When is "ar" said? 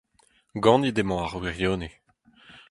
1.25-1.35